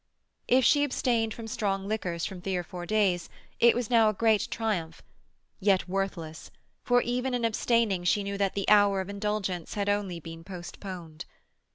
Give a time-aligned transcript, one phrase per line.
[0.47, 4.15] If she abstained from strong liquors for three or four days it was now a
[4.15, 5.03] great triumph;
[5.59, 6.49] yet worthless,
[6.83, 11.25] for even in abstaining she knew that the hour of indulgence had only been postponed.